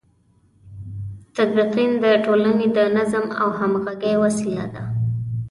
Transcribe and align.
تطبیق 1.35 1.91
د 2.03 2.05
ټولنې 2.25 2.67
د 2.77 2.79
نظم 2.97 3.25
او 3.41 3.49
همغږۍ 3.59 4.13
وسیله 4.23 4.65
ده. 4.73 4.83